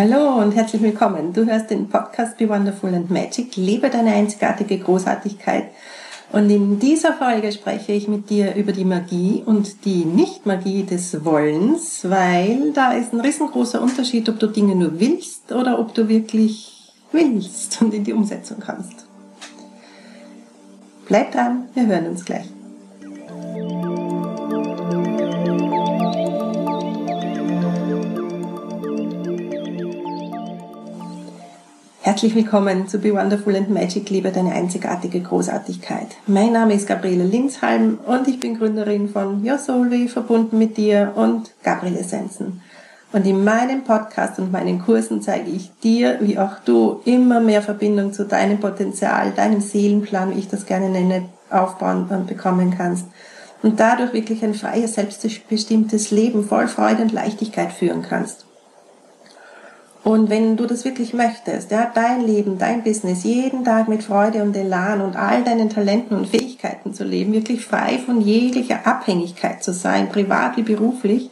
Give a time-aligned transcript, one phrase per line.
[0.00, 1.32] Hallo und herzlich willkommen.
[1.32, 3.56] Du hörst den Podcast Be Wonderful and Magic.
[3.56, 5.70] Lebe deine einzigartige Großartigkeit.
[6.30, 11.24] Und in dieser Folge spreche ich mit dir über die Magie und die Nicht-Magie des
[11.24, 16.08] Wollens, weil da ist ein riesengroßer Unterschied, ob du Dinge nur willst oder ob du
[16.08, 19.04] wirklich willst und in die Umsetzung kannst.
[21.08, 22.46] Bleib dran, wir hören uns gleich.
[32.08, 36.06] Herzlich willkommen zu Be Wonderful and Magic, liebe deine einzigartige Großartigkeit.
[36.26, 41.12] Mein Name ist Gabriele Linshalm und ich bin Gründerin von Your Soulway, verbunden mit dir
[41.16, 42.62] und Gabriele Essenzen.
[43.12, 47.60] Und in meinem Podcast und meinen Kursen zeige ich dir, wie auch du immer mehr
[47.60, 53.04] Verbindung zu deinem Potenzial, deinem Seelenplan, wie ich das gerne nenne, aufbauen und bekommen kannst.
[53.62, 58.47] Und dadurch wirklich ein freies, selbstbestimmtes Leben voll Freude und Leichtigkeit führen kannst.
[60.08, 64.42] Und wenn du das wirklich möchtest, ja, dein Leben, dein Business, jeden Tag mit Freude
[64.42, 69.62] und Elan und all deinen Talenten und Fähigkeiten zu leben, wirklich frei von jeglicher Abhängigkeit
[69.62, 71.30] zu sein, privat wie beruflich,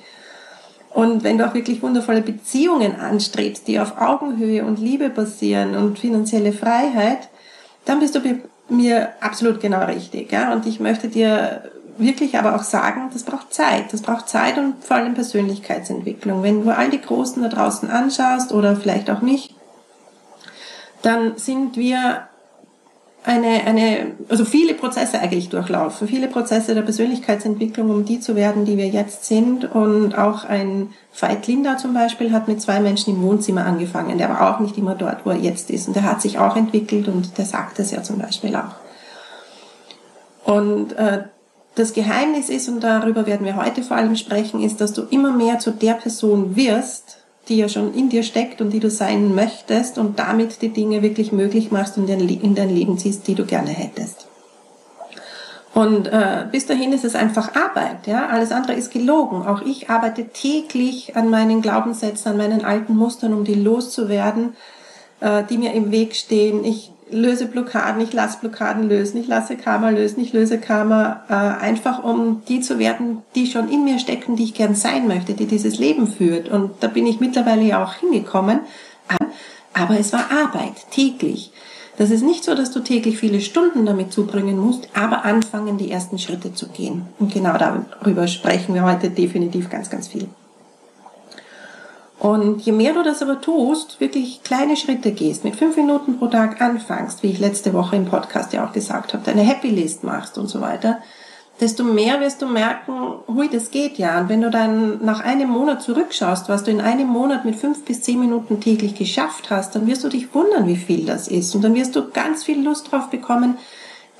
[0.90, 5.98] und wenn du auch wirklich wundervolle Beziehungen anstrebst, die auf Augenhöhe und Liebe basieren und
[5.98, 7.28] finanzielle Freiheit,
[7.86, 8.20] dann bist du
[8.68, 10.32] mir absolut genau richtig.
[10.32, 10.52] Ja?
[10.52, 13.92] Und ich möchte dir wirklich aber auch sagen, das braucht Zeit.
[13.92, 16.42] Das braucht Zeit und vor allem Persönlichkeitsentwicklung.
[16.42, 19.54] Wenn du all die Großen da draußen anschaust oder vielleicht auch mich,
[21.02, 22.28] dann sind wir
[23.26, 28.64] eine, eine, also viele Prozesse eigentlich durchlaufen, viele Prozesse der Persönlichkeitsentwicklung, um die zu werden,
[28.64, 29.64] die wir jetzt sind.
[29.64, 34.18] Und auch ein Veit Linda zum Beispiel hat mit zwei Menschen im Wohnzimmer angefangen.
[34.18, 35.88] Der war auch nicht immer dort, wo er jetzt ist.
[35.88, 38.76] Und der hat sich auch entwickelt und der sagt es ja zum Beispiel auch.
[40.44, 41.24] Und äh,
[41.76, 45.30] das Geheimnis ist, und darüber werden wir heute vor allem sprechen, ist, dass du immer
[45.30, 47.18] mehr zu der Person wirst,
[47.48, 51.02] die ja schon in dir steckt und die du sein möchtest und damit die Dinge
[51.02, 54.26] wirklich möglich machst und in dein Leben ziehst, die du gerne hättest.
[55.74, 58.28] Und äh, bis dahin ist es einfach Arbeit, ja.
[58.28, 59.46] Alles andere ist gelogen.
[59.46, 64.56] Auch ich arbeite täglich an meinen Glaubenssätzen, an meinen alten Mustern, um die loszuwerden,
[65.20, 66.64] äh, die mir im Weg stehen.
[66.64, 71.34] Ich löse Blockaden, ich lasse Blockaden lösen, ich lasse Karma lösen, ich löse Karma, äh,
[71.34, 75.34] einfach um die zu werden, die schon in mir stecken, die ich gern sein möchte,
[75.34, 76.48] die dieses Leben führt.
[76.48, 78.60] Und da bin ich mittlerweile ja auch hingekommen.
[79.72, 81.52] Aber es war Arbeit, täglich.
[81.98, 85.90] Das ist nicht so, dass du täglich viele Stunden damit zubringen musst, aber anfangen, die
[85.90, 87.06] ersten Schritte zu gehen.
[87.18, 90.28] Und genau darüber sprechen wir heute definitiv ganz, ganz viel.
[92.18, 96.28] Und je mehr du das aber tust, wirklich kleine Schritte gehst, mit fünf Minuten pro
[96.28, 100.02] Tag anfängst, wie ich letzte Woche im Podcast ja auch gesagt habe, deine Happy List
[100.02, 100.98] machst und so weiter,
[101.60, 102.92] desto mehr wirst du merken,
[103.28, 104.20] hui, das geht ja.
[104.20, 107.84] Und wenn du dann nach einem Monat zurückschaust, was du in einem Monat mit fünf
[107.84, 111.54] bis zehn Minuten täglich geschafft hast, dann wirst du dich wundern, wie viel das ist.
[111.54, 113.58] Und dann wirst du ganz viel Lust drauf bekommen,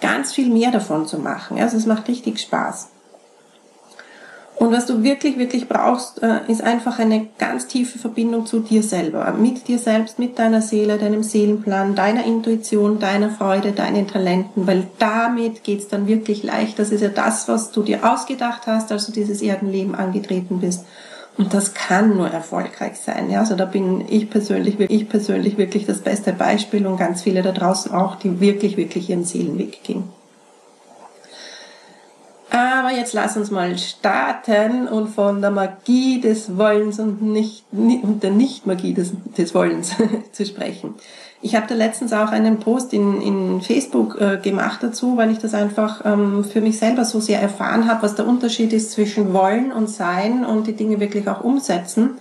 [0.00, 1.58] ganz viel mehr davon zu machen.
[1.58, 2.90] Also es macht richtig Spaß.
[4.56, 8.82] Und was du wirklich, wirklich brauchst, äh, ist einfach eine ganz tiefe Verbindung zu dir
[8.82, 14.66] selber, mit dir selbst, mit deiner Seele, deinem Seelenplan, deiner Intuition, deiner Freude, deinen Talenten,
[14.66, 16.78] weil damit geht's dann wirklich leicht.
[16.78, 20.86] Das ist ja das, was du dir ausgedacht hast, als du dieses Erdenleben angetreten bist.
[21.36, 23.30] Und das kann nur erfolgreich sein.
[23.30, 27.42] Ja, also da bin ich persönlich, ich persönlich wirklich das beste Beispiel und ganz viele
[27.42, 30.04] da draußen auch, die wirklich, wirklich ihren Seelenweg gehen.
[32.56, 38.22] Aber jetzt lass uns mal starten und von der Magie des Wollens und, nicht, und
[38.22, 39.94] der Nicht-Magie des, des Wollens
[40.32, 40.94] zu sprechen.
[41.42, 45.38] Ich habe da letztens auch einen Post in, in Facebook äh, gemacht dazu, weil ich
[45.38, 49.34] das einfach ähm, für mich selber so sehr erfahren habe, was der Unterschied ist zwischen
[49.34, 52.12] Wollen und Sein und die Dinge wirklich auch umsetzen.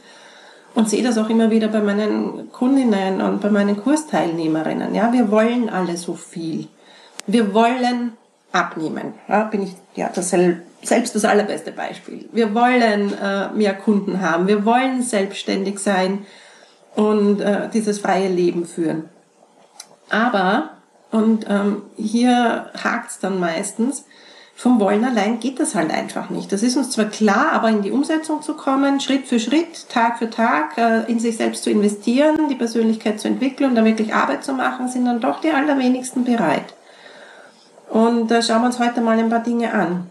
[0.73, 4.93] Und sehe das auch immer wieder bei meinen Kundinnen und bei meinen Kursteilnehmerinnen.
[4.93, 6.67] Ja, wir wollen alle so viel.
[7.25, 8.11] Wir wollen
[8.55, 9.13] abnehmen.
[9.27, 10.33] Ja, bin ich ja das
[10.81, 12.29] selbst das allerbeste Beispiel.
[12.31, 16.25] Wir wollen äh, mehr Kunden haben, wir wollen selbstständig sein
[16.95, 19.09] und äh, dieses freie Leben führen.
[20.09, 20.69] Aber
[21.11, 24.05] und ähm, hier hakt's dann meistens.
[24.57, 26.51] Vom Wollen allein geht das halt einfach nicht.
[26.51, 30.17] Das ist uns zwar klar, aber in die Umsetzung zu kommen, Schritt für Schritt, Tag
[30.19, 34.45] für Tag, äh, in sich selbst zu investieren, die Persönlichkeit zu entwickeln, da wirklich Arbeit
[34.45, 36.74] zu machen, sind dann doch die allerwenigsten bereit.
[37.95, 40.07] Und da schauen wir uns heute mal ein paar Dinge an.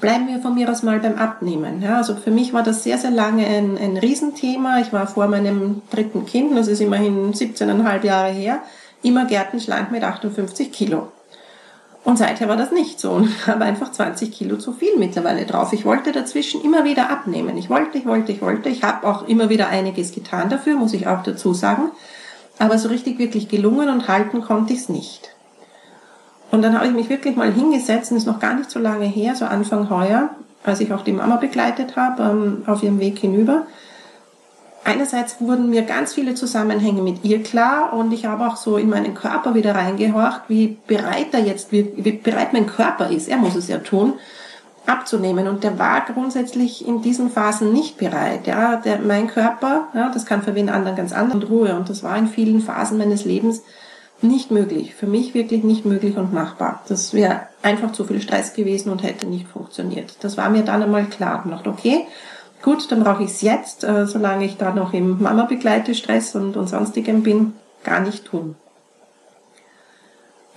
[0.00, 1.82] Bleiben wir von mir aus mal beim Abnehmen.
[1.82, 4.78] Ja, also für mich war das sehr, sehr lange ein, ein Riesenthema.
[4.78, 8.60] Ich war vor meinem dritten Kind, das ist immerhin 17,5 Jahre her,
[9.02, 11.08] immer gärtenschlank mit 58 Kilo.
[12.04, 13.10] Und seither war das nicht so.
[13.10, 15.72] Und ich habe einfach 20 Kilo zu viel mittlerweile drauf.
[15.72, 17.58] Ich wollte dazwischen immer wieder abnehmen.
[17.58, 18.68] Ich wollte, ich wollte, ich wollte.
[18.68, 21.90] Ich habe auch immer wieder einiges getan dafür, muss ich auch dazu sagen.
[22.60, 25.31] Aber so richtig wirklich gelungen und halten konnte ich es nicht.
[26.52, 29.06] Und dann habe ich mich wirklich mal hingesetzt, und ist noch gar nicht so lange
[29.06, 30.30] her, so Anfang heuer,
[30.62, 33.66] als ich auch die Mama begleitet habe, ähm, auf ihrem Weg hinüber
[34.84, 38.88] einerseits wurden mir ganz viele Zusammenhänge mit ihr klar und ich habe auch so in
[38.88, 43.54] meinen Körper wieder reingehorcht, wie bereit er jetzt, wie, bereit mein Körper ist, er muss
[43.54, 44.14] es ja tun,
[44.86, 45.46] abzunehmen.
[45.46, 48.46] Und der war grundsätzlich in diesen Phasen nicht bereit.
[48.46, 51.76] Ja, der, mein Körper, ja, das kann für wen anderen ganz anders Ruhe.
[51.76, 53.62] Und das war in vielen Phasen meines Lebens
[54.22, 54.94] nicht möglich.
[54.94, 56.82] Für mich wirklich nicht möglich und machbar.
[56.88, 60.16] Das wäre einfach zu viel Stress gewesen und hätte nicht funktioniert.
[60.20, 61.44] Das war mir dann einmal klar.
[61.48, 62.06] Dachte, okay,
[62.62, 66.68] gut, dann brauche ich es jetzt, äh, solange ich da noch im Mama-Begleite-Stress und, und
[66.68, 67.54] sonstigem bin,
[67.84, 68.56] gar nicht tun.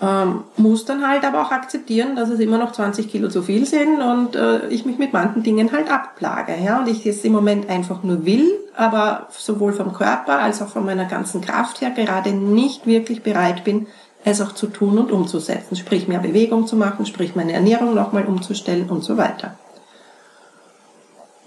[0.01, 3.65] Ähm, muss dann halt aber auch akzeptieren, dass es immer noch 20 Kilo zu viel
[3.65, 6.53] sind und äh, ich mich mit manchen Dingen halt abplage.
[6.61, 6.79] Ja?
[6.79, 10.85] Und ich es im Moment einfach nur will, aber sowohl vom Körper als auch von
[10.85, 13.87] meiner ganzen Kraft her gerade nicht wirklich bereit bin,
[14.25, 15.77] es auch zu tun und umzusetzen.
[15.77, 19.55] Sprich, mehr Bewegung zu machen, sprich, meine Ernährung nochmal umzustellen und so weiter.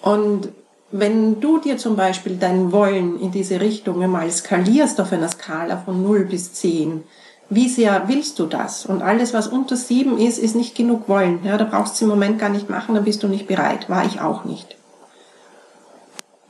[0.01, 0.49] Und
[0.91, 5.77] wenn du dir zum Beispiel dein Wollen in diese Richtung einmal skalierst auf einer Skala
[5.77, 7.03] von 0 bis 10,
[7.51, 8.87] wie sehr willst du das?
[8.87, 11.41] Und alles, was unter 7 ist, ist nicht genug Wollen.
[11.45, 13.89] Ja, da brauchst du es im Moment gar nicht machen, dann bist du nicht bereit.
[13.89, 14.77] War ich auch nicht.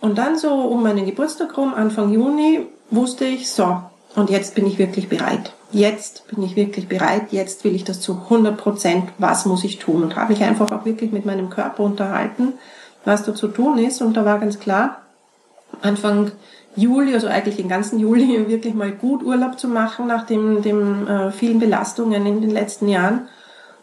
[0.00, 3.83] Und dann so um meinen Geburtstag rum, Anfang Juni, wusste ich, so,
[4.15, 5.53] und jetzt bin ich wirklich bereit.
[5.71, 9.79] Jetzt bin ich wirklich bereit, jetzt will ich das zu 100 Prozent, was muss ich
[9.79, 10.03] tun?
[10.03, 12.55] Und habe ich einfach auch wirklich mit meinem Körper unterhalten
[13.09, 14.01] was da zu tun ist.
[14.03, 15.03] Und da war ganz klar,
[15.83, 16.33] Anfang
[16.79, 21.07] Juli, also eigentlich den ganzen Juli, wirklich mal gut Urlaub zu machen nach den dem,
[21.07, 23.29] äh, vielen Belastungen in den letzten Jahren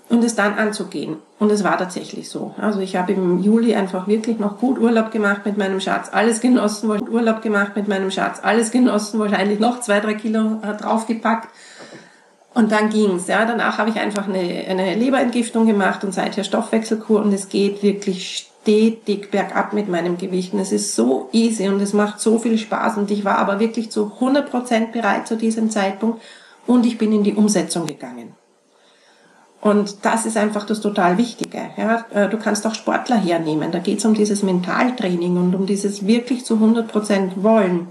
[0.09, 1.17] und es dann anzugehen.
[1.39, 2.53] Und es war tatsächlich so.
[2.57, 6.39] Also ich habe im Juli einfach wirklich noch gut Urlaub gemacht mit meinem Schatz, alles
[6.39, 11.49] genossen, Urlaub gemacht mit meinem Schatz, alles genossen, wahrscheinlich noch zwei, drei Kilo äh, draufgepackt.
[12.53, 13.27] Und dann ging's.
[13.27, 17.83] Ja, danach habe ich einfach eine, eine Leberentgiftung gemacht und seither Stoffwechselkur und es geht
[17.83, 20.53] wirklich stetig bergab mit meinem Gewicht.
[20.53, 22.97] Und es ist so easy und es macht so viel Spaß.
[22.97, 26.21] Und ich war aber wirklich zu 100% bereit zu diesem Zeitpunkt
[26.65, 28.33] und ich bin in die Umsetzung gegangen.
[29.61, 31.59] Und das ist einfach das total Wichtige.
[31.77, 33.71] Ja, äh, du kannst auch Sportler hernehmen.
[33.71, 37.89] Da geht es um dieses Mentaltraining und um dieses wirklich zu 100% Wollen.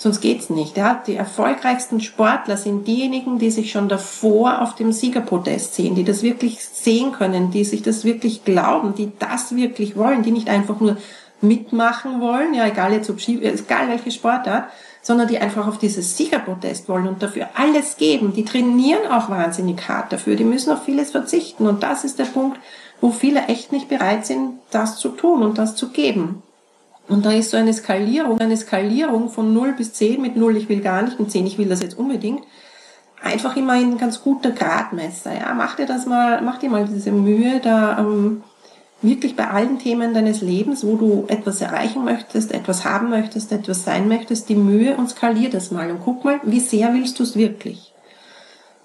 [0.00, 0.78] Sonst geht's nicht.
[0.78, 1.02] Ja?
[1.06, 6.22] Die erfolgreichsten Sportler sind diejenigen, die sich schon davor auf dem Siegerpodest sehen, die das
[6.22, 10.80] wirklich sehen können, die sich das wirklich glauben, die das wirklich wollen, die nicht einfach
[10.80, 10.96] nur
[11.42, 14.70] mitmachen wollen, ja, egal jetzt ob Ski, egal welche Sportart,
[15.02, 18.32] sondern die einfach auf dieses Siegerpodest wollen und dafür alles geben.
[18.32, 22.24] Die trainieren auch wahnsinnig hart dafür, die müssen auf vieles verzichten und das ist der
[22.24, 22.58] Punkt,
[23.02, 26.42] wo viele echt nicht bereit sind, das zu tun und das zu geben.
[27.10, 30.68] Und da ist so eine Skalierung, eine Skalierung von 0 bis 10 mit 0, ich
[30.68, 32.44] will gar nicht, und 10, ich will das jetzt unbedingt,
[33.20, 35.34] einfach immer ein ganz guter Gradmesser.
[35.34, 38.44] Ja, mach dir das mal, mach dir mal diese Mühe, da ähm,
[39.02, 43.84] wirklich bei allen Themen deines Lebens, wo du etwas erreichen möchtest, etwas haben möchtest, etwas
[43.84, 47.24] sein möchtest, die Mühe und skalier das mal und guck mal, wie sehr willst du
[47.24, 47.92] es wirklich.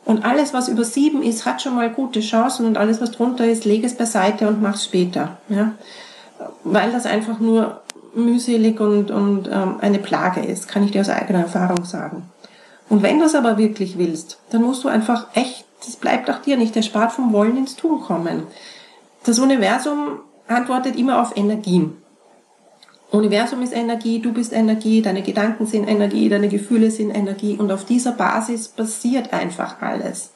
[0.03, 3.45] Und alles, was über sieben ist, hat schon mal gute Chancen und alles, was drunter
[3.45, 5.37] ist, leg es beiseite und mach's später.
[5.49, 5.73] Ja?
[6.63, 7.81] Weil das einfach nur
[8.15, 12.29] mühselig und, und ähm, eine Plage ist, kann ich dir aus eigener Erfahrung sagen.
[12.89, 16.39] Und wenn du es aber wirklich willst, dann musst du einfach echt, das bleibt auch
[16.39, 18.43] dir nicht erspart vom Wollen ins Tun kommen.
[19.23, 21.97] Das Universum antwortet immer auf Energien.
[23.11, 27.71] Universum ist Energie, du bist Energie, deine Gedanken sind Energie, deine Gefühle sind Energie und
[27.71, 30.31] auf dieser Basis passiert einfach alles.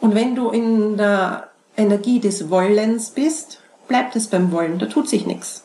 [0.00, 5.08] Und wenn du in der Energie des Wollens bist, bleibt es beim Wollen, da tut
[5.08, 5.64] sich nichts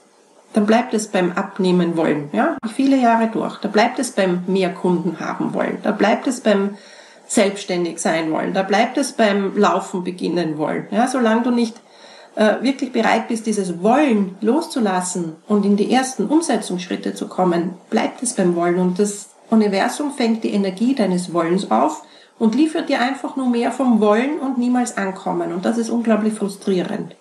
[0.54, 3.58] dann bleibt es beim Abnehmen wollen, ja, viele Jahre durch.
[3.58, 5.78] Da bleibt es beim mehr Kunden haben wollen.
[5.84, 6.78] Da bleibt es beim
[7.28, 8.54] selbstständig sein wollen.
[8.54, 10.88] Da bleibt es beim Laufen beginnen wollen.
[10.92, 11.76] Ja, solange du nicht
[12.36, 18.24] äh, wirklich bereit bist, dieses Wollen loszulassen und in die ersten Umsetzungsschritte zu kommen, bleibt
[18.24, 18.80] es beim Wollen.
[18.80, 22.04] Und das Universum fängt die Energie deines Wollens auf
[22.40, 25.54] und liefert dir einfach nur mehr vom Wollen und niemals ankommen.
[25.54, 27.16] Und das ist unglaublich frustrierend.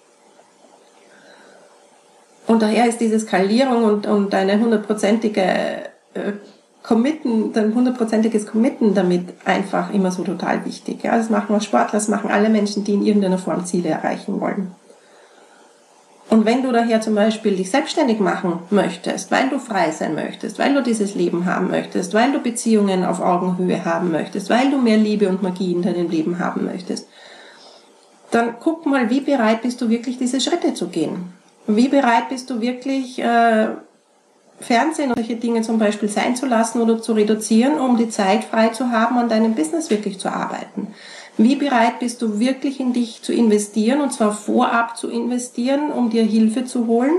[2.47, 5.41] Und daher ist diese Skalierung und, und eine hundertprozentige
[6.15, 6.33] äh,
[6.83, 11.03] Committen, dein hundertprozentiges Committen damit einfach immer so total wichtig.
[11.03, 14.41] Ja, das machen auch Sportler, das machen alle Menschen, die in irgendeiner Form Ziele erreichen
[14.41, 14.71] wollen.
[16.29, 20.59] Und wenn du daher zum Beispiel dich selbstständig machen möchtest, weil du frei sein möchtest,
[20.59, 24.79] weil du dieses Leben haben möchtest, weil du Beziehungen auf Augenhöhe haben möchtest, weil du
[24.79, 27.09] mehr Liebe und Magie in deinem Leben haben möchtest,
[28.31, 31.33] dann guck mal, wie bereit bist du wirklich, diese Schritte zu gehen?
[31.67, 33.69] Wie bereit bist du wirklich, äh,
[34.61, 38.45] Fernsehen und solche Dinge zum Beispiel sein zu lassen oder zu reduzieren, um die Zeit
[38.45, 40.89] frei zu haben, an deinem Business wirklich zu arbeiten?
[41.37, 46.09] Wie bereit bist du wirklich in dich zu investieren und zwar vorab zu investieren, um
[46.09, 47.13] dir Hilfe zu holen,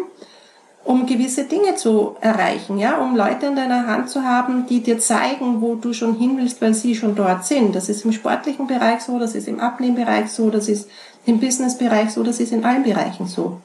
[0.84, 4.98] um gewisse Dinge zu erreichen, ja, um Leute in deiner Hand zu haben, die dir
[4.98, 7.76] zeigen, wo du schon hin willst, weil sie schon dort sind.
[7.76, 10.90] Das ist im sportlichen Bereich so, das ist im Abnehmbereich so, das ist
[11.26, 13.62] im Businessbereich so, das ist in allen Bereichen so.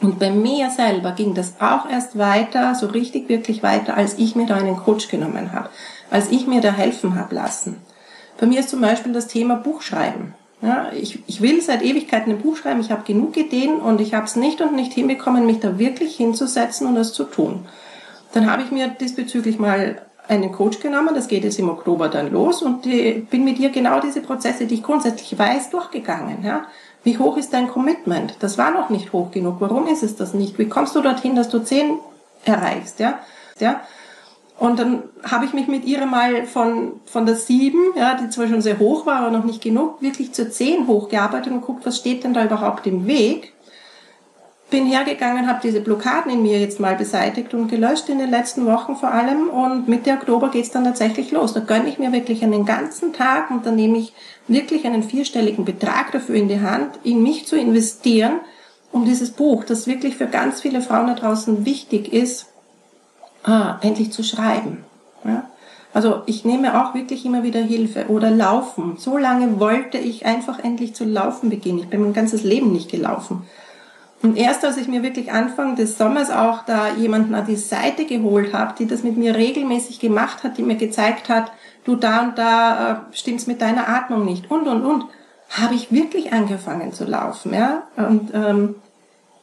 [0.00, 4.36] Und bei mir selber ging das auch erst weiter, so richtig wirklich weiter, als ich
[4.36, 5.70] mir da einen Coach genommen habe,
[6.10, 7.78] als ich mir da helfen habe lassen.
[8.38, 10.34] Bei mir ist zum Beispiel das Thema Buchschreiben.
[10.62, 14.14] Ja, ich, ich will seit Ewigkeiten ein Buch schreiben, ich habe genug Ideen und ich
[14.14, 17.66] habe es nicht und nicht hinbekommen, mich da wirklich hinzusetzen und das zu tun.
[18.32, 22.32] Dann habe ich mir diesbezüglich mal einen Coach genommen, das geht jetzt im Oktober dann
[22.32, 26.42] los und die, bin mit ihr genau diese Prozesse, die ich grundsätzlich weiß, durchgegangen.
[26.42, 26.66] Ja.
[27.06, 28.34] Wie hoch ist dein Commitment?
[28.40, 29.58] Das war noch nicht hoch genug.
[29.60, 30.58] Warum ist es das nicht?
[30.58, 32.00] Wie kommst du dorthin, dass du zehn
[32.44, 32.98] erreichst?
[32.98, 33.20] Ja,
[33.60, 33.80] ja.
[34.58, 38.48] Und dann habe ich mich mit ihr mal von, von der sieben, ja, die zwar
[38.48, 41.96] schon sehr hoch war, aber noch nicht genug, wirklich zur zehn hochgearbeitet und guckt, was
[41.96, 43.52] steht denn da überhaupt im Weg
[44.70, 48.66] bin hergegangen, habe diese Blockaden in mir jetzt mal beseitigt und gelöscht in den letzten
[48.66, 49.48] Wochen vor allem.
[49.48, 51.52] Und Mitte Oktober geht's dann tatsächlich los.
[51.52, 54.12] Da gönne ich mir wirklich einen ganzen Tag und dann nehme ich
[54.48, 58.40] wirklich einen vierstelligen Betrag dafür in die Hand, in mich zu investieren,
[58.90, 62.46] um dieses Buch, das wirklich für ganz viele Frauen da draußen wichtig ist,
[63.44, 64.84] ah, endlich zu schreiben.
[65.24, 65.48] Ja?
[65.94, 68.96] Also ich nehme auch wirklich immer wieder Hilfe oder Laufen.
[68.98, 71.78] So lange wollte ich einfach endlich zu laufen beginnen.
[71.78, 73.46] Ich bin mein ganzes Leben nicht gelaufen.
[74.22, 78.06] Und erst als ich mir wirklich Anfang des Sommers auch da jemanden an die Seite
[78.06, 81.52] geholt habe, die das mit mir regelmäßig gemacht hat, die mir gezeigt hat,
[81.84, 85.04] du da und da äh, stimmt's mit deiner Atmung nicht und und und,
[85.50, 87.84] habe ich wirklich angefangen zu laufen, ja.
[87.96, 88.74] Und ähm,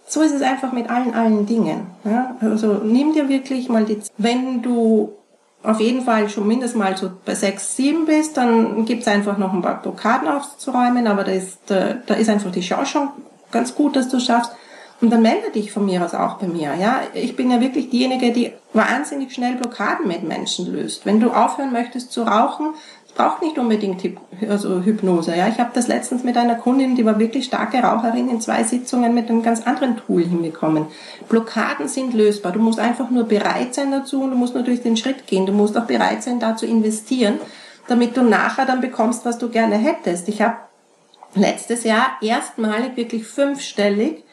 [0.06, 1.88] so ist es einfach mit allen allen Dingen.
[2.04, 2.36] Ja?
[2.42, 5.14] Also nimm dir wirklich mal die, wenn du
[5.64, 9.54] auf jeden Fall schon mindestens mal so bei sechs, sieben bist, dann gibt's einfach noch
[9.54, 13.10] ein paar Blockaden aufzuräumen, aber da ist, da, ist einfach die Chance schon
[13.54, 14.52] ganz gut, dass du schaffst.
[15.02, 16.76] Und dann melde dich von mir aus auch bei mir.
[16.80, 21.06] Ja, ich bin ja wirklich diejenige, die wahnsinnig schnell Blockaden mit Menschen löst.
[21.06, 22.74] Wenn du aufhören möchtest zu rauchen,
[23.16, 24.02] braucht nicht unbedingt
[24.50, 25.36] also Hypnose.
[25.36, 28.64] Ja, ich habe das letztens mit einer Kundin, die war wirklich starke Raucherin, in zwei
[28.64, 30.88] Sitzungen mit einem ganz anderen Tool hinbekommen.
[31.30, 32.52] Blockaden sind lösbar.
[32.52, 35.46] Du musst einfach nur bereit sein dazu und du musst natürlich den Schritt gehen.
[35.46, 37.40] Du musst auch bereit sein, da zu investieren,
[37.88, 40.28] damit du nachher dann bekommst, was du gerne hättest.
[40.28, 40.56] Ich habe
[41.36, 44.24] letztes Jahr erstmalig wirklich fünfstellig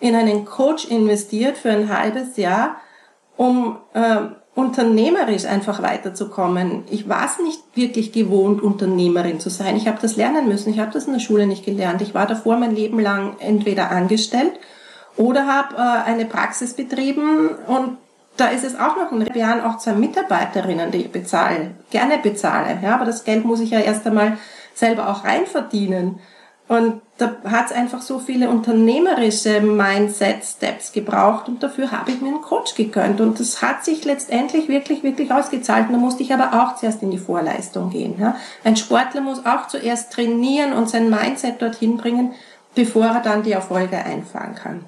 [0.00, 2.76] in einen Coach investiert für ein halbes Jahr,
[3.36, 4.16] um äh,
[4.54, 6.84] unternehmerisch einfach weiterzukommen.
[6.90, 9.76] Ich war es nicht wirklich gewohnt, Unternehmerin zu sein.
[9.76, 10.72] Ich habe das lernen müssen.
[10.72, 12.02] Ich habe das in der Schule nicht gelernt.
[12.02, 14.52] Ich war davor mein Leben lang entweder angestellt
[15.16, 17.98] oder habe äh, eine Praxis betrieben und
[18.36, 22.78] da ist es auch noch in Jahren auch zwei Mitarbeiterinnen, die ich bezahle, gerne bezahle.
[22.82, 24.38] Ja, aber das Geld muss ich ja erst einmal
[24.74, 26.20] selber auch reinverdienen.
[26.70, 32.28] Und da hat es einfach so viele unternehmerische Mindset-Steps gebraucht und dafür habe ich mir
[32.28, 33.20] einen Coach gegönnt.
[33.20, 35.88] Und das hat sich letztendlich wirklich, wirklich ausgezahlt.
[35.88, 38.14] Und da musste ich aber auch zuerst in die Vorleistung gehen.
[38.20, 38.36] Ja.
[38.62, 42.34] Ein Sportler muss auch zuerst trainieren und sein Mindset dorthin bringen,
[42.76, 44.84] bevor er dann die Erfolge einfahren kann.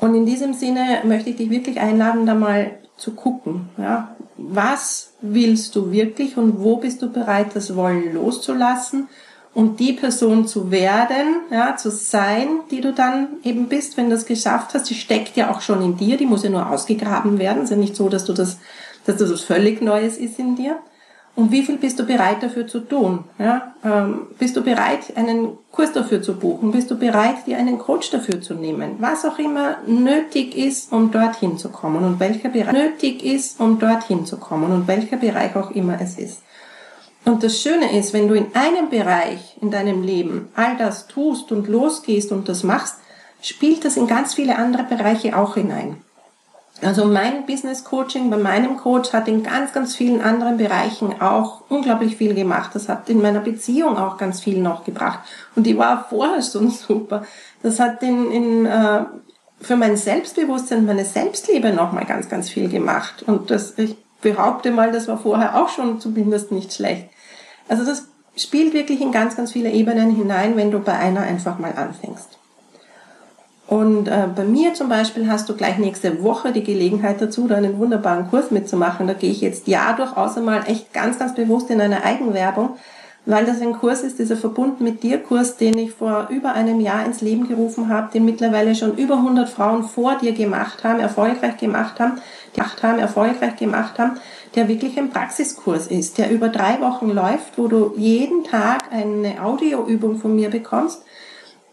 [0.00, 3.68] Und in diesem Sinne möchte ich dich wirklich einladen, da mal zu gucken.
[3.76, 4.16] Ja.
[4.38, 9.10] Was willst du wirklich und wo bist du bereit, das Wollen loszulassen?
[9.54, 14.16] Und die Person zu werden, ja, zu sein, die du dann eben bist, wenn du
[14.16, 14.90] das geschafft hast.
[14.90, 17.58] Die steckt ja auch schon in dir, die muss ja nur ausgegraben werden.
[17.58, 18.58] Es ist ja nicht so, dass du das,
[19.06, 20.78] dass das was völlig Neues ist in dir.
[21.36, 23.24] Und wie viel bist du bereit dafür zu tun?
[23.38, 26.70] Ja, ähm, bist du bereit, einen Kurs dafür zu buchen?
[26.70, 28.96] Bist du bereit, dir einen Coach dafür zu nehmen?
[29.00, 33.80] Was auch immer nötig ist, um dorthin zu kommen und welcher Bereich nötig ist, um
[33.80, 36.40] dorthin zu kommen und welcher Bereich auch immer es ist.
[37.24, 41.52] Und das Schöne ist, wenn du in einem Bereich in deinem Leben all das tust
[41.52, 42.96] und losgehst und das machst,
[43.40, 46.02] spielt das in ganz viele andere Bereiche auch hinein.
[46.82, 51.62] Also mein Business Coaching bei meinem Coach hat in ganz, ganz vielen anderen Bereichen auch
[51.68, 52.70] unglaublich viel gemacht.
[52.74, 55.20] Das hat in meiner Beziehung auch ganz viel noch gebracht.
[55.54, 57.24] Und die war vorher schon super.
[57.62, 59.04] Das hat in, in, äh,
[59.60, 63.22] für mein Selbstbewusstsein, meine Selbstliebe nochmal ganz, ganz viel gemacht.
[63.26, 67.08] Und das, ich behaupte mal, das war vorher auch schon zumindest nicht schlecht.
[67.68, 71.60] Also das spielt wirklich in ganz, ganz viele Ebenen hinein, wenn du bei einer einfach
[71.60, 72.38] mal anfängst.
[73.66, 77.56] Und äh, bei mir zum Beispiel hast du gleich nächste Woche die Gelegenheit dazu, da
[77.56, 79.06] einen wunderbaren Kurs mitzumachen.
[79.06, 82.76] Da gehe ich jetzt ja durchaus einmal echt ganz, ganz bewusst in eine Eigenwerbung,
[83.26, 86.80] weil das ein Kurs ist, dieser Verbunden mit dir Kurs, den ich vor über einem
[86.80, 91.00] Jahr ins Leben gerufen habe, den mittlerweile schon über 100 Frauen vor dir gemacht haben,
[91.00, 92.20] erfolgreich gemacht haben,
[92.54, 94.18] gemacht haben, erfolgreich gemacht haben,
[94.54, 99.42] der wirklich ein Praxiskurs ist, der über drei Wochen läuft, wo du jeden Tag eine
[99.42, 101.02] Audioübung von mir bekommst,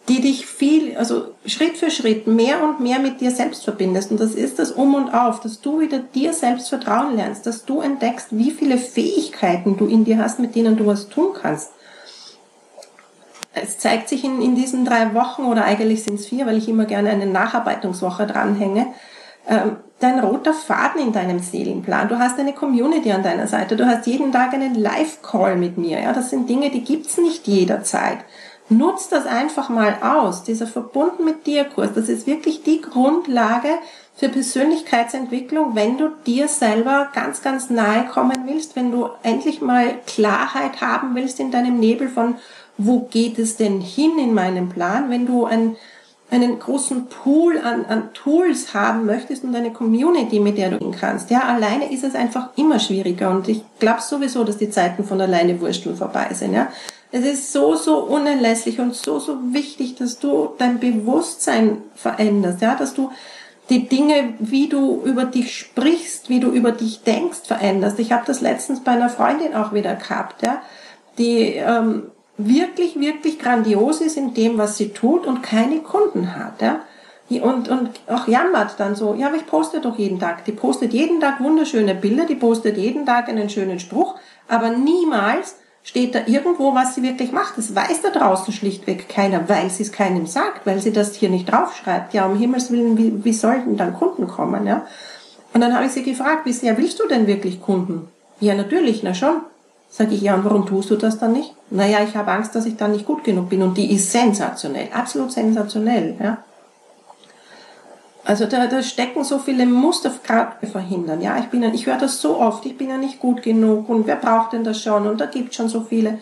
[0.10, 4.12] die dich viel, also Schritt für Schritt mehr und mehr mit dir selbst verbindest.
[4.12, 7.66] Und das ist das Um und Auf, dass du wieder dir selbst vertrauen lernst, dass
[7.66, 11.72] du entdeckst, wie viele Fähigkeiten du in dir hast, mit denen du was tun kannst.
[13.54, 16.70] Es zeigt sich in, in diesen drei Wochen, oder eigentlich sind es vier, weil ich
[16.70, 18.88] immer gerne eine Nacharbeitungswoche dranhänge,
[19.48, 22.08] ähm, dein roter Faden in deinem Seelenplan.
[22.08, 23.76] Du hast eine Community an deiner Seite.
[23.76, 26.00] Du hast jeden Tag einen Live-Call mit mir.
[26.00, 28.20] Ja, das sind Dinge, die gibt's nicht jederzeit.
[28.72, 30.44] Nutz das einfach mal aus.
[30.44, 33.68] Dieser Verbunden mit dir Kurs, das ist wirklich die Grundlage
[34.16, 39.96] für Persönlichkeitsentwicklung, wenn du dir selber ganz, ganz nahe kommen willst, wenn du endlich mal
[40.08, 42.36] Klarheit haben willst in deinem Nebel von,
[42.78, 45.76] wo geht es denn hin in meinem Plan, wenn du ein
[46.32, 50.96] einen großen Pool an, an Tools haben möchtest und eine Community, mit der du gehen
[50.98, 51.30] kannst.
[51.30, 55.20] Ja, alleine ist es einfach immer schwieriger und ich glaube sowieso, dass die Zeiten von
[55.20, 56.54] alleine Wursteln vorbei sind.
[56.54, 56.70] Ja,
[57.12, 62.62] es ist so, so unerlässlich und so, so wichtig, dass du dein Bewusstsein veränderst.
[62.62, 63.12] Ja, dass du
[63.70, 68.00] die Dinge, wie du über dich sprichst, wie du über dich denkst, veränderst.
[68.00, 70.62] Ich habe das letztens bei einer Freundin auch wieder gehabt, ja,
[71.18, 76.62] die ähm, wirklich, wirklich grandios ist in dem, was sie tut und keine Kunden hat.
[76.62, 76.82] Ja?
[77.30, 80.44] Und, und auch jammert dann so, ja, aber ich poste doch jeden Tag.
[80.46, 84.16] Die postet jeden Tag wunderschöne Bilder, die postet jeden Tag einen schönen Spruch,
[84.50, 87.58] aber niemals steht da irgendwo, was sie wirklich macht.
[87.58, 91.30] Das weiß da draußen schlichtweg keiner, weil sie es keinem sagt, weil sie das hier
[91.30, 92.14] nicht draufschreibt.
[92.14, 94.68] Ja, um Himmels Willen, wie, wie sollten dann Kunden kommen?
[94.68, 94.86] Ja?
[95.54, 98.08] Und dann habe ich sie gefragt, wie sehr willst du denn wirklich Kunden?
[98.40, 99.42] Ja, natürlich, na schon.
[99.90, 101.54] Sag ich, ja, und warum tust du das dann nicht?
[101.70, 103.62] Naja, ich habe Angst, dass ich dann nicht gut genug bin.
[103.62, 106.16] Und die ist sensationell, absolut sensationell.
[106.22, 106.38] Ja?
[108.24, 111.22] Also da, da stecken so viele Muster gerade verhindern.
[111.22, 112.66] Ja, ich bin, ich höre das so oft.
[112.66, 115.08] Ich bin ja nicht gut genug und wer braucht denn das schon?
[115.08, 116.20] Und da gibt schon so viele.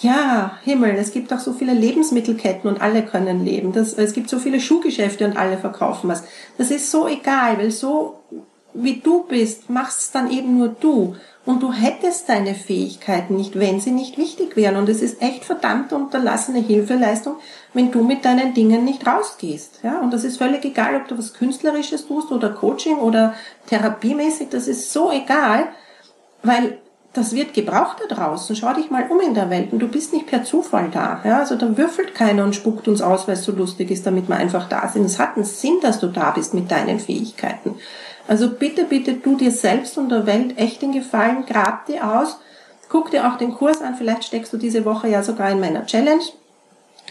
[0.00, 3.72] Ja, Himmel, es gibt auch so viele Lebensmittelketten und alle können leben.
[3.72, 6.24] Das, es gibt so viele Schuhgeschäfte und alle verkaufen was.
[6.56, 8.20] Das ist so egal, weil so
[8.72, 11.16] wie du bist, machst es dann eben nur du.
[11.46, 14.76] Und du hättest deine Fähigkeiten nicht, wenn sie nicht wichtig wären.
[14.76, 17.36] Und es ist echt verdammt unterlassene Hilfeleistung,
[17.72, 19.80] wenn du mit deinen Dingen nicht rausgehst.
[19.82, 23.34] Ja, und das ist völlig egal, ob du was Künstlerisches tust oder Coaching oder
[23.66, 24.48] therapiemäßig.
[24.50, 25.68] Das ist so egal,
[26.42, 26.78] weil
[27.12, 28.54] das wird gebraucht da draußen.
[28.54, 31.20] Schau dich mal um in der Welt und du bist nicht per Zufall da.
[31.24, 34.28] Ja, also da würfelt keiner und spuckt uns aus, weil es so lustig ist, damit
[34.28, 35.04] wir einfach da sind.
[35.04, 37.74] Es hat einen Sinn, dass du da bist mit deinen Fähigkeiten.
[38.28, 42.38] Also bitte, bitte tu dir selbst und der Welt echt den Gefallen, grab dir aus,
[42.88, 45.84] guck dir auch den Kurs an, vielleicht steckst du diese Woche ja sogar in meiner
[45.86, 46.22] Challenge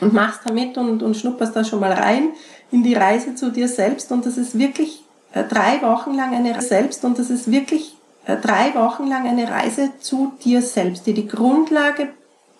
[0.01, 2.29] und machst da mit und, und schnupperst da schon mal rein
[2.71, 6.55] in die Reise zu dir selbst und das ist wirklich äh, drei Wochen lang eine
[6.55, 11.07] Reise selbst und das ist wirklich äh, drei Wochen lang eine Reise zu dir selbst,
[11.07, 12.09] die die Grundlage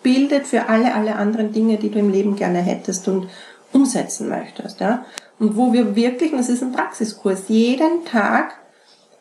[0.02, 3.28] bildet für alle, alle anderen Dinge, die du im Leben gerne hättest und
[3.72, 4.80] umsetzen möchtest.
[4.80, 5.04] Ja?
[5.38, 8.54] Und wo wir wirklich, und das ist ein Praxiskurs, jeden Tag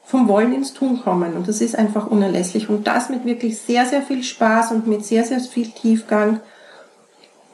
[0.10, 1.36] vom Wollen ins Tun kommen.
[1.36, 2.68] Und das ist einfach unerlässlich.
[2.68, 6.40] Und das mit wirklich sehr, sehr viel Spaß und mit sehr, sehr viel Tiefgang.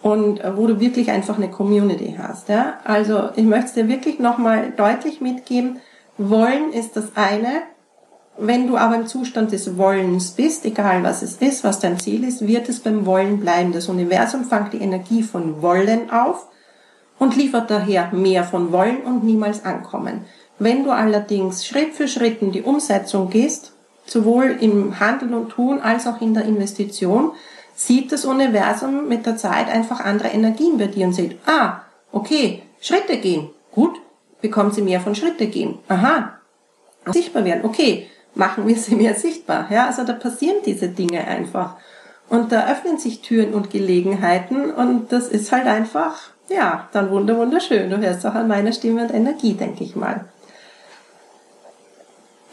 [0.06, 2.48] Und äh, wo du wirklich einfach eine Community hast.
[2.48, 2.76] Ja?
[2.84, 5.80] Also ich möchte es dir wirklich nochmal deutlich mitgeben.
[6.20, 7.64] Wollen ist das eine.
[8.38, 12.24] Wenn du aber im Zustand des Wollens bist, egal was es ist, was dein Ziel
[12.24, 13.72] ist, wird es beim Wollen bleiben.
[13.72, 16.50] Das Universum fängt die Energie von Wollen auf
[17.18, 20.26] und liefert daher mehr von Wollen und niemals Ankommen.
[20.60, 23.72] Wenn du allerdings Schritt für Schritt in die Umsetzung gehst,
[24.06, 27.32] sowohl im Handeln und Tun als auch in der Investition,
[27.76, 32.64] sieht das Universum mit der Zeit einfach andere Energien bei dir und sieht, ah, okay,
[32.82, 33.96] Schritte gehen, gut,
[34.42, 36.40] bekommt sie mehr von Schritte gehen, aha,
[37.08, 41.76] sichtbar werden, okay, machen wir sie mehr sichtbar, ja, also da passieren diese Dinge einfach.
[42.28, 47.38] Und da öffnen sich Türen und Gelegenheiten und das ist halt einfach ja, dann wunder,
[47.38, 47.90] wunderschön.
[47.90, 50.26] Du hörst auch an meiner Stimme und Energie, denke ich mal.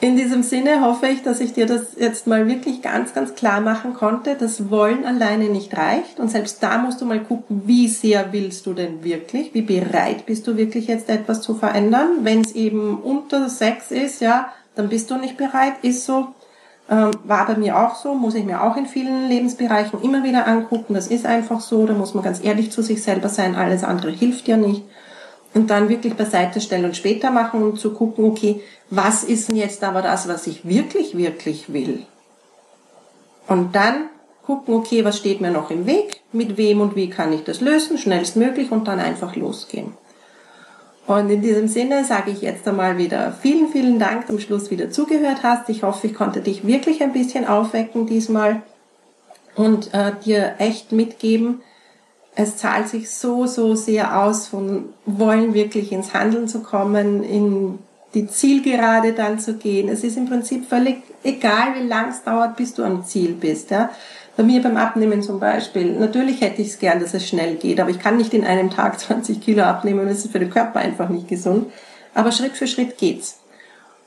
[0.02, 3.60] In diesem Sinne hoffe ich, dass ich dir das jetzt mal wirklich ganz, ganz klar
[3.60, 4.34] machen konnte.
[4.34, 6.18] Das Wollen alleine nicht reicht.
[6.18, 9.54] Und selbst da musst du mal gucken, wie sehr willst du denn wirklich?
[9.54, 12.08] Wie bereit bist du wirklich jetzt etwas zu verändern?
[12.22, 15.74] Wenn es eben unter sechs ist, ja, dann bist du nicht bereit.
[15.82, 16.34] Ist so.
[16.90, 20.48] Ähm, war bei mir auch so, muss ich mir auch in vielen Lebensbereichen immer wieder
[20.48, 20.94] angucken.
[20.94, 24.10] Das ist einfach so, da muss man ganz ehrlich zu sich selber sein, alles andere
[24.10, 24.82] hilft ja nicht.
[25.54, 29.56] Und dann wirklich beiseite stellen und später machen und zu gucken, okay, was ist denn
[29.56, 32.06] jetzt aber das, was ich wirklich, wirklich will?
[33.48, 34.08] Und dann
[34.46, 37.60] gucken, okay, was steht mir noch im Weg, mit wem und wie kann ich das
[37.60, 39.92] lösen, schnellstmöglich und dann einfach losgehen.
[41.06, 44.90] Und in diesem Sinne sage ich jetzt einmal wieder vielen, vielen Dank, zum Schluss wieder
[44.90, 45.68] zugehört hast.
[45.68, 48.62] Ich hoffe, ich konnte dich wirklich ein bisschen aufwecken diesmal
[49.56, 51.60] und äh, dir echt mitgeben,
[52.34, 57.78] es zahlt sich so, so sehr aus, von wollen wirklich ins Handeln zu kommen, in
[58.14, 59.88] die Zielgerade dann zu gehen.
[59.88, 63.70] Es ist im Prinzip völlig egal, wie lang es dauert, bis du am Ziel bist.
[63.70, 63.90] Ja?
[64.36, 65.92] Bei mir beim Abnehmen zum Beispiel.
[65.92, 68.70] Natürlich hätte ich es gern, dass es schnell geht, aber ich kann nicht in einem
[68.70, 70.08] Tag 20 Kilo abnehmen.
[70.08, 71.70] Das ist für den Körper einfach nicht gesund.
[72.14, 73.41] Aber Schritt für Schritt geht's.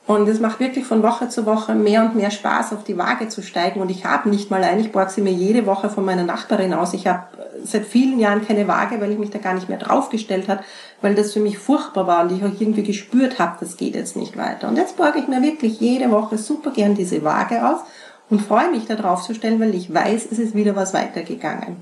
[0.08, 3.28] Und es macht wirklich von Woche zu Woche mehr und mehr Spaß, auf die Waage
[3.28, 3.82] zu steigen.
[3.82, 6.76] Und ich habe nicht mal ein, ich borge sie mir jede Woche von meiner Nachbarin
[6.76, 6.94] aus.
[6.94, 7.24] Ich habe
[7.64, 10.64] seit vielen Jahren keine Waage, weil ich mich da gar nicht mehr draufgestellt habe,
[11.02, 14.16] weil das für mich furchtbar war und ich auch irgendwie gespürt habe, das geht jetzt
[14.16, 14.68] nicht weiter.
[14.68, 17.80] Und jetzt borge ich mir wirklich jede Woche super gern diese Waage aus
[18.30, 21.78] und freue mich da drauf zu stellen, weil ich weiß, es ist wieder was weitergegangen.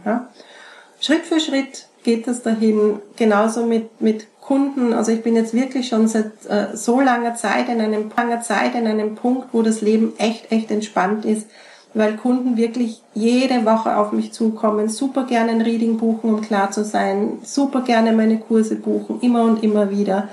[1.02, 5.88] Schritt für Schritt geht es dahin, genauso mit, mit Kunden, also ich bin jetzt wirklich
[5.88, 9.80] schon seit äh, so langer Zeit in einem langer Zeit in einem Punkt, wo das
[9.80, 11.48] Leben echt echt entspannt ist,
[11.94, 16.72] weil Kunden wirklich jede Woche auf mich zukommen, super gerne ein Reading buchen, um klar
[16.72, 20.28] zu sein, super gerne meine Kurse buchen, immer und immer wieder,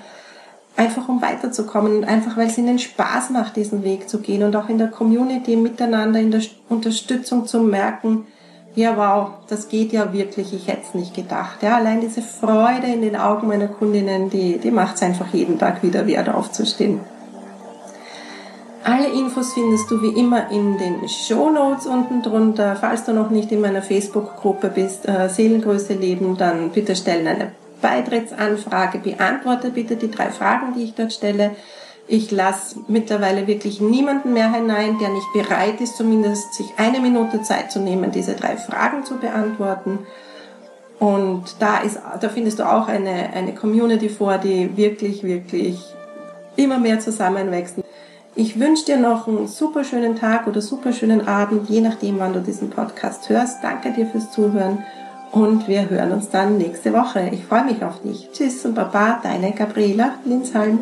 [0.76, 4.56] einfach um weiterzukommen und einfach weil es ihnen Spaß macht, diesen Weg zu gehen und
[4.56, 8.26] auch in der Community miteinander in der Unterstützung zu merken,
[8.74, 11.62] ja wow, das geht ja wirklich, ich hätte es nicht gedacht.
[11.62, 15.58] Ja, allein diese Freude in den Augen meiner Kundinnen, die, die macht es einfach jeden
[15.58, 17.00] Tag wieder wert aufzustehen.
[18.82, 22.76] Alle Infos findest du wie immer in den Show Notes unten drunter.
[22.76, 27.52] Falls du noch nicht in meiner Facebook-Gruppe bist, äh, Seelengröße Leben, dann bitte stellen eine
[27.82, 31.52] Beitrittsanfrage, beantworte bitte die drei Fragen, die ich dort stelle.
[32.12, 37.40] Ich lasse mittlerweile wirklich niemanden mehr hinein, der nicht bereit ist, zumindest sich eine Minute
[37.42, 40.00] Zeit zu nehmen, diese drei Fragen zu beantworten.
[40.98, 45.78] Und da ist, da findest du auch eine, eine Community vor, die wirklich, wirklich
[46.56, 47.76] immer mehr zusammenwächst.
[48.34, 52.32] Ich wünsche dir noch einen super schönen Tag oder super schönen Abend, je nachdem, wann
[52.32, 53.62] du diesen Podcast hörst.
[53.62, 54.84] Danke dir fürs Zuhören
[55.30, 57.30] und wir hören uns dann nächste Woche.
[57.32, 58.30] Ich freue mich auf dich.
[58.32, 60.80] Tschüss und Baba, deine Gabriela Linshalm.